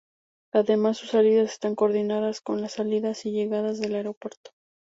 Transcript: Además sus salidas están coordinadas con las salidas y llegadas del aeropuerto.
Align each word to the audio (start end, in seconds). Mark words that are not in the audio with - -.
Además 0.51 0.97
sus 0.97 1.09
salidas 1.11 1.51
están 1.51 1.75
coordinadas 1.75 2.41
con 2.41 2.59
las 2.59 2.71
salidas 2.71 3.23
y 3.27 3.33
llegadas 3.33 3.77
del 3.79 3.93
aeropuerto. 3.93 4.49